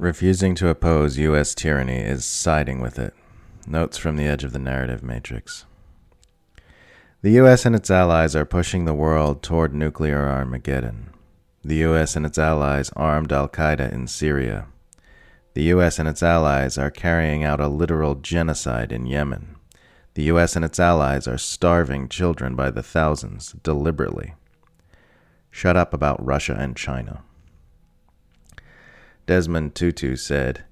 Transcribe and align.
Refusing 0.00 0.54
to 0.54 0.68
oppose 0.68 1.18
U.S. 1.18 1.54
tyranny 1.54 1.98
is 1.98 2.24
siding 2.24 2.80
with 2.80 2.98
it. 2.98 3.12
Notes 3.66 3.98
from 3.98 4.16
the 4.16 4.24
edge 4.24 4.44
of 4.44 4.54
the 4.54 4.58
narrative 4.58 5.02
matrix. 5.02 5.66
The 7.20 7.32
U.S. 7.32 7.66
and 7.66 7.76
its 7.76 7.90
allies 7.90 8.34
are 8.34 8.46
pushing 8.46 8.86
the 8.86 8.94
world 8.94 9.42
toward 9.42 9.74
nuclear 9.74 10.26
Armageddon. 10.26 11.10
The 11.62 11.76
U.S. 11.76 12.16
and 12.16 12.24
its 12.24 12.38
allies 12.38 12.88
armed 12.96 13.30
Al 13.30 13.46
Qaeda 13.46 13.92
in 13.92 14.06
Syria. 14.06 14.68
The 15.52 15.64
U.S. 15.64 15.98
and 15.98 16.08
its 16.08 16.22
allies 16.22 16.78
are 16.78 16.90
carrying 16.90 17.44
out 17.44 17.60
a 17.60 17.68
literal 17.68 18.14
genocide 18.14 18.92
in 18.92 19.04
Yemen. 19.04 19.56
The 20.14 20.22
U.S. 20.22 20.56
and 20.56 20.64
its 20.64 20.80
allies 20.80 21.28
are 21.28 21.36
starving 21.36 22.08
children 22.08 22.56
by 22.56 22.70
the 22.70 22.82
thousands, 22.82 23.52
deliberately. 23.62 24.32
Shut 25.50 25.76
up 25.76 25.92
about 25.92 26.24
Russia 26.24 26.56
and 26.58 26.74
China. 26.74 27.22
Desmond 29.30 29.76
Tutu 29.76 30.16
said, 30.16 30.64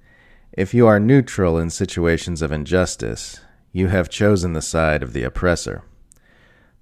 If 0.50 0.74
you 0.74 0.88
are 0.88 0.98
neutral 0.98 1.58
in 1.58 1.70
situations 1.70 2.42
of 2.42 2.50
injustice, 2.50 3.38
you 3.70 3.86
have 3.86 4.10
chosen 4.10 4.52
the 4.52 4.60
side 4.60 5.00
of 5.00 5.12
the 5.12 5.22
oppressor. 5.22 5.84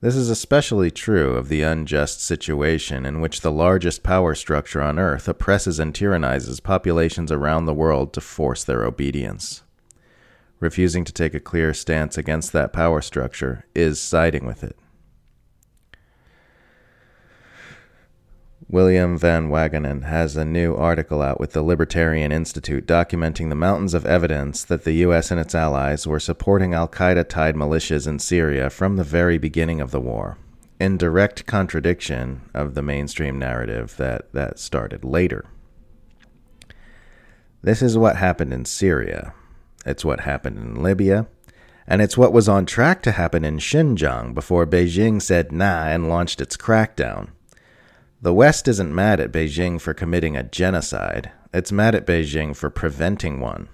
This 0.01 0.17
is 0.17 0.31
especially 0.31 0.91
true 0.91 1.35
of 1.35 1.51
the 1.51 1.61
unjust 1.61 2.23
situation 2.23 3.05
in 3.05 3.21
which 3.21 3.43
the 3.43 3.53
largest 3.53 4.03
power 4.03 4.35
structure 4.35 4.81
on 4.81 4.99
earth 4.99 5.29
oppresses 5.29 5.79
and 5.79 5.93
tyrannizes 5.93 6.63
populations 6.63 7.31
around 7.31 7.67
the 7.67 7.75
world 7.75 8.15
to 8.15 8.23
force 8.23 8.65
their 8.65 8.83
obedience. 8.83 9.63
Refusing 10.61 11.05
to 11.05 11.13
take 11.13 11.35
a 11.35 11.41
clear 11.41 11.75
stance 11.75 12.17
against 12.17 12.55
that 12.55 12.73
power 12.73 13.03
structure 13.03 13.67
is 13.75 14.01
siding 14.01 14.47
with 14.47 14.65
it. 14.65 14.79
William 18.69 19.17
Van 19.17 19.49
Wagenen 19.49 20.03
has 20.03 20.37
a 20.37 20.45
new 20.45 20.75
article 20.75 21.23
out 21.23 21.39
with 21.39 21.53
the 21.53 21.63
Libertarian 21.63 22.33
Institute 22.33 22.85
documenting 22.85 23.49
the 23.49 23.55
mountains 23.55 23.95
of 23.95 24.05
evidence 24.05 24.65
that 24.65 24.83
the 24.83 24.95
U.S. 24.95 25.31
and 25.31 25.39
its 25.39 25.55
allies 25.55 26.05
were 26.05 26.19
supporting 26.19 26.75
Al 26.75 26.89
Qaeda 26.89 27.29
tied 27.29 27.55
militias 27.55 28.09
in 28.09 28.19
Syria 28.19 28.69
from 28.69 28.97
the 28.97 29.05
very 29.05 29.39
beginning 29.39 29.81
of 29.81 29.93
the 29.93 30.01
war, 30.01 30.37
in 30.81 30.97
direct 30.97 31.47
contradiction 31.47 32.41
of 32.55 32.75
the 32.75 32.83
mainstream 32.83 33.39
narrative 33.39 33.97
that, 33.99 34.33
that 34.33 34.59
started 34.59 35.05
later. 35.05 35.45
This 37.63 37.83
is 37.83 37.97
what 37.97 38.17
happened 38.17 38.53
in 38.53 38.65
Syria. 38.65 39.33
It's 39.85 40.05
what 40.05 40.21
happened 40.21 40.59
in 40.59 40.83
Libya. 40.83 41.29
And 41.87 42.03
it's 42.03 42.19
what 42.19 42.33
was 42.33 42.49
on 42.49 42.67
track 42.67 43.01
to 43.03 43.13
happen 43.13 43.45
in 43.45 43.59
Xinjiang 43.59 44.35
before 44.35 44.67
Beijing 44.67 45.23
said 45.23 45.53
nah 45.53 45.85
and 45.87 46.09
launched 46.09 46.41
its 46.41 46.57
crackdown. 46.57 47.29
The 48.23 48.33
West 48.33 48.67
isn't 48.67 48.95
mad 48.95 49.21
at 49.21 49.31
Beijing 49.31 49.79
for 49.79 49.93
committing 49.93 50.39
a 50.39 50.43
genocide, 50.43 51.33
it's 51.53 51.71
mad 51.71 51.95
at 51.95 52.07
Beijing 52.07 52.57
for 52.57 52.71
preventing 52.71 53.41
one. 53.41 53.69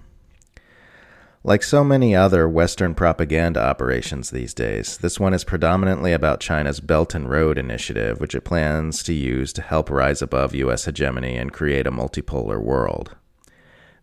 Like 1.44 1.62
so 1.62 1.84
many 1.84 2.16
other 2.16 2.48
Western 2.48 2.94
propaganda 2.94 3.64
operations 3.64 4.30
these 4.30 4.52
days, 4.52 4.98
this 4.98 5.20
one 5.20 5.32
is 5.32 5.44
predominantly 5.44 6.12
about 6.12 6.40
China's 6.40 6.80
Belt 6.80 7.14
and 7.14 7.30
Road 7.30 7.56
Initiative, 7.56 8.18
which 8.20 8.34
it 8.34 8.40
plans 8.40 9.04
to 9.04 9.12
use 9.12 9.52
to 9.52 9.62
help 9.62 9.88
rise 9.88 10.20
above 10.20 10.56
U.S. 10.56 10.86
hegemony 10.86 11.36
and 11.36 11.52
create 11.52 11.86
a 11.86 11.92
multipolar 11.92 12.60
world. 12.60 13.14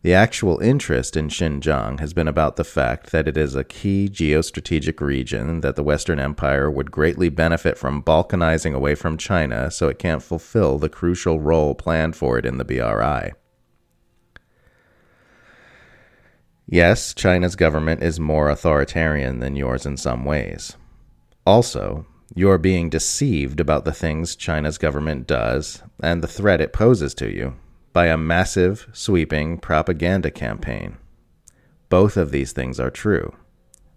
The 0.01 0.13
actual 0.13 0.59
interest 0.59 1.17
in 1.17 1.27
Xinjiang 1.27 1.99
has 1.99 2.13
been 2.13 2.29
about 2.29 2.55
the 2.55 2.63
fact 2.63 3.11
that 3.11 3.27
it 3.27 3.35
is 3.35 3.53
a 3.53 3.65
key 3.65 4.07
geostrategic 4.09 5.01
region 5.01 5.59
that 5.59 5.75
the 5.75 5.83
Western 5.83 6.19
Empire 6.19 6.71
would 6.71 6.89
greatly 6.89 7.27
benefit 7.27 7.77
from 7.77 8.01
balkanizing 8.01 8.73
away 8.73 8.95
from 8.95 9.17
China 9.17 9.69
so 9.69 9.89
it 9.89 9.99
can't 9.99 10.23
fulfill 10.23 10.77
the 10.77 10.87
crucial 10.87 11.41
role 11.41 11.75
planned 11.75 12.15
for 12.15 12.37
it 12.37 12.45
in 12.45 12.57
the 12.57 12.63
BRI. 12.63 13.33
Yes, 16.65 17.13
China's 17.13 17.57
government 17.57 18.01
is 18.01 18.21
more 18.21 18.49
authoritarian 18.49 19.39
than 19.39 19.57
yours 19.57 19.85
in 19.85 19.97
some 19.97 20.23
ways. 20.23 20.77
Also, 21.45 22.05
you're 22.33 22.59
being 22.59 22.89
deceived 22.89 23.59
about 23.59 23.83
the 23.83 23.91
things 23.91 24.37
China's 24.37 24.77
government 24.77 25.27
does 25.27 25.83
and 26.01 26.23
the 26.23 26.27
threat 26.27 26.61
it 26.61 26.71
poses 26.71 27.13
to 27.15 27.29
you 27.29 27.55
by 27.93 28.07
a 28.07 28.17
massive, 28.17 28.87
sweeping 28.93 29.57
propaganda 29.57 30.31
campaign. 30.31 30.97
Both 31.89 32.17
of 32.17 32.31
these 32.31 32.51
things 32.51 32.79
are 32.79 32.91
true. 32.91 33.35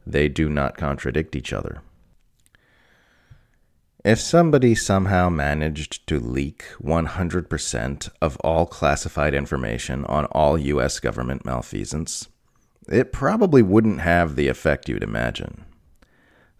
They 0.06 0.28
do 0.28 0.48
not 0.48 0.76
contradict 0.76 1.36
each 1.36 1.52
other. 1.52 1.82
If 4.04 4.18
somebody 4.18 4.74
somehow 4.74 5.28
managed 5.28 6.08
to 6.08 6.18
leak 6.18 6.64
100% 6.82 8.08
of 8.20 8.36
all 8.38 8.66
classified 8.66 9.32
information 9.32 10.04
on 10.06 10.24
all 10.26 10.58
US 10.58 10.98
government 10.98 11.44
malfeasance, 11.44 12.28
it 12.88 13.12
probably 13.12 13.62
wouldn't 13.62 14.00
have 14.00 14.34
the 14.34 14.48
effect 14.48 14.88
you'd 14.88 15.04
imagine. 15.04 15.64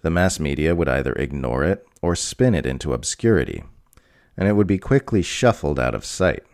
The 0.03 0.11
mass 0.11 0.39
media 0.39 0.75
would 0.77 0.89
either 0.89 1.15
ignore 1.15 1.65
it 1.65 1.85
or 2.01 2.15
spin 2.15 2.55
it 2.55 2.67
into 2.67 2.93
obscurity, 2.93 3.65
and 4.37 4.47
it 4.49 4.53
would 4.53 4.69
be 4.69 4.79
quickly 4.79 5.23
shuffled 5.23 5.81
out 5.81 5.97
of 5.97 6.05
sight. 6.05 6.45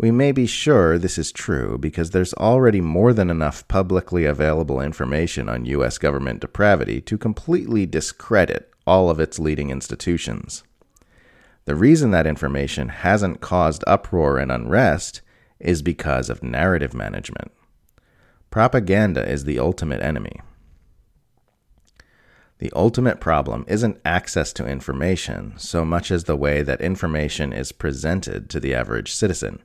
We 0.00 0.12
may 0.12 0.30
be 0.30 0.46
sure 0.46 0.96
this 0.96 1.18
is 1.18 1.32
true 1.32 1.76
because 1.76 2.10
there's 2.10 2.32
already 2.34 2.80
more 2.80 3.12
than 3.12 3.30
enough 3.30 3.66
publicly 3.66 4.24
available 4.24 4.80
information 4.80 5.48
on 5.48 5.64
U.S. 5.64 5.98
government 5.98 6.40
depravity 6.40 7.00
to 7.00 7.18
completely 7.18 7.84
discredit 7.84 8.72
all 8.86 9.10
of 9.10 9.18
its 9.18 9.40
leading 9.40 9.70
institutions. 9.70 10.62
The 11.64 11.74
reason 11.74 12.12
that 12.12 12.28
information 12.28 12.90
hasn't 12.90 13.40
caused 13.40 13.82
uproar 13.88 14.38
and 14.38 14.52
unrest 14.52 15.20
is 15.58 15.82
because 15.82 16.30
of 16.30 16.44
narrative 16.44 16.94
management. 16.94 17.50
Propaganda 18.50 19.28
is 19.28 19.44
the 19.44 19.58
ultimate 19.58 20.00
enemy. 20.00 20.40
The 22.58 22.72
ultimate 22.74 23.20
problem 23.20 23.64
isn't 23.66 24.00
access 24.04 24.52
to 24.54 24.66
information 24.66 25.54
so 25.58 25.84
much 25.84 26.12
as 26.12 26.24
the 26.24 26.36
way 26.36 26.62
that 26.62 26.80
information 26.80 27.52
is 27.52 27.72
presented 27.72 28.48
to 28.50 28.60
the 28.60 28.74
average 28.74 29.12
citizen. 29.12 29.58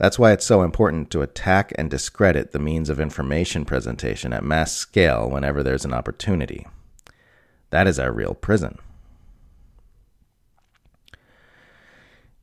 That's 0.00 0.18
why 0.18 0.32
it's 0.32 0.46
so 0.46 0.62
important 0.62 1.10
to 1.10 1.20
attack 1.20 1.74
and 1.76 1.90
discredit 1.90 2.52
the 2.52 2.58
means 2.58 2.88
of 2.88 2.98
information 2.98 3.66
presentation 3.66 4.32
at 4.32 4.42
mass 4.42 4.72
scale 4.72 5.28
whenever 5.28 5.62
there's 5.62 5.84
an 5.84 5.92
opportunity. 5.92 6.66
That 7.68 7.86
is 7.86 7.98
our 7.98 8.10
real 8.10 8.32
prison. 8.32 8.78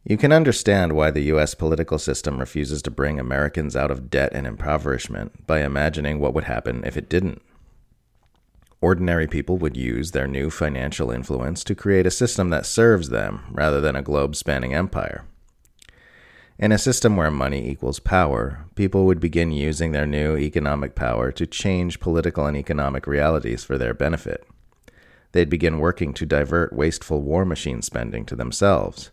You 0.04 0.18
can 0.18 0.32
understand 0.32 0.94
why 0.94 1.10
the 1.10 1.34
US 1.34 1.56
political 1.56 1.98
system 1.98 2.38
refuses 2.38 2.84
to 2.84 2.92
bring 2.92 3.20
Americans 3.20 3.76
out 3.76 3.90
of 3.90 4.12
debt 4.12 4.34
and 4.34 4.46
impoverishment 4.46 5.48
by 5.48 5.62
imagining 5.62 6.20
what 6.20 6.36
would 6.36 6.44
happen 6.44 6.84
if 6.86 6.96
it 6.96 7.10
didn't. 7.10 7.42
Ordinary 8.82 9.26
people 9.26 9.58
would 9.58 9.76
use 9.76 10.12
their 10.12 10.28
new 10.28 10.52
financial 10.52 11.10
influence 11.10 11.64
to 11.64 11.74
create 11.74 12.06
a 12.06 12.12
system 12.12 12.52
that 12.52 12.68
serves 12.68 13.10
them 13.10 13.46
rather 13.50 13.82
than 13.82 13.96
a 13.96 14.04
globe 14.04 14.36
spanning 14.36 14.76
empire. 14.76 15.26
In 16.60 16.72
a 16.72 16.80
system 16.80 17.16
where 17.16 17.30
money 17.30 17.70
equals 17.70 18.00
power, 18.00 18.66
people 18.74 19.06
would 19.06 19.20
begin 19.20 19.52
using 19.52 19.92
their 19.92 20.08
new 20.08 20.36
economic 20.36 20.96
power 20.96 21.32
to 21.34 21.46
change 21.46 22.00
political 22.00 22.48
and 22.48 22.58
economic 22.58 23.06
realities 23.06 23.64
for 23.64 23.78
their 23.78 23.94
benefit. 23.94 24.44
They'd 25.34 25.52
begin 25.52 25.78
working 25.78 26.16
to 26.16 26.26
divert 26.26 26.74
wasteful 26.74 27.22
war 27.22 27.46
machine 27.46 27.84
spending 27.84 28.26
to 28.26 28.36
themselves. 28.36 29.12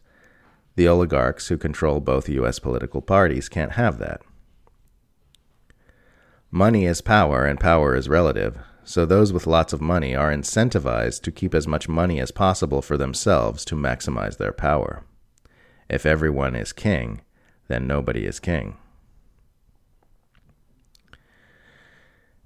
The 0.76 0.88
oligarchs 0.88 1.48
who 1.48 1.58
control 1.58 2.00
both 2.00 2.30
U.S. 2.30 2.58
political 2.58 3.02
parties 3.02 3.50
can't 3.50 3.72
have 3.72 3.98
that. 3.98 4.22
Money 6.50 6.86
is 6.86 7.02
power, 7.02 7.44
and 7.44 7.60
power 7.60 7.94
is 7.94 8.08
relative, 8.08 8.58
so 8.84 9.04
those 9.04 9.34
with 9.34 9.46
lots 9.46 9.74
of 9.74 9.82
money 9.82 10.16
are 10.16 10.32
incentivized 10.32 11.20
to 11.22 11.30
keep 11.30 11.54
as 11.54 11.66
much 11.66 11.90
money 11.90 12.20
as 12.20 12.30
possible 12.30 12.80
for 12.80 12.96
themselves 12.96 13.66
to 13.66 13.74
maximize 13.76 14.38
their 14.38 14.52
power. 14.52 15.04
If 15.90 16.06
everyone 16.06 16.56
is 16.56 16.72
king, 16.72 17.20
then 17.68 17.86
nobody 17.86 18.26
is 18.26 18.40
king. 18.40 18.76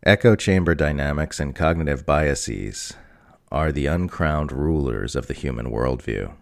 Echo 0.04 0.36
chamber 0.36 0.74
dynamics 0.74 1.40
and 1.40 1.54
cognitive 1.54 2.06
biases 2.06 2.94
are 3.50 3.72
the 3.72 3.86
uncrowned 3.86 4.52
rulers 4.52 5.16
of 5.16 5.26
the 5.26 5.34
human 5.34 5.70
worldview. 5.70 6.32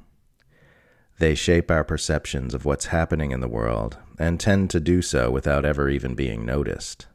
They 1.18 1.34
shape 1.34 1.70
our 1.70 1.84
perceptions 1.84 2.52
of 2.52 2.64
what's 2.64 2.86
happening 2.86 3.30
in 3.30 3.40
the 3.40 3.48
world 3.48 3.96
and 4.18 4.38
tend 4.38 4.70
to 4.70 4.80
do 4.80 5.00
so 5.00 5.30
without 5.30 5.64
ever 5.64 5.88
even 5.88 6.14
being 6.14 6.44
noticed. 6.44 7.06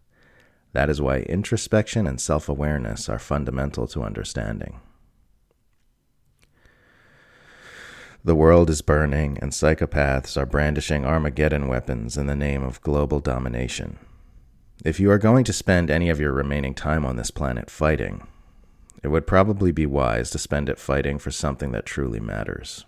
That 0.74 0.90
is 0.90 1.02
why 1.02 1.20
introspection 1.20 2.08
and 2.08 2.20
self 2.20 2.50
awareness 2.50 3.10
are 3.10 3.20
fundamental 3.20 3.88
to 3.88 4.04
understanding. 4.04 4.80
The 8.24 8.36
world 8.36 8.70
is 8.70 8.84
burning, 8.84 9.40
and 9.42 9.52
psychopaths 9.52 10.38
are 10.38 10.46
brandishing 10.46 11.06
Armageddon 11.06 11.68
weapons 11.68 12.18
in 12.18 12.28
the 12.28 12.36
name 12.36 12.64
of 12.64 12.80
global 12.82 13.20
domination. 13.20 13.98
If 14.86 15.00
you 15.00 15.10
are 15.10 15.18
going 15.18 15.44
to 15.46 15.54
spend 15.54 15.90
any 15.90 16.08
of 16.10 16.20
your 16.20 16.32
remaining 16.32 16.76
time 16.76 17.04
on 17.04 17.16
this 17.16 17.32
planet 17.32 17.72
fighting, 17.72 18.28
it 19.02 19.08
would 19.08 19.26
probably 19.26 19.72
be 19.72 19.88
wise 19.88 20.30
to 20.32 20.38
spend 20.38 20.70
it 20.70 20.78
fighting 20.78 21.18
for 21.18 21.32
something 21.32 21.72
that 21.72 21.88
truly 21.88 22.20
matters. 22.20 22.86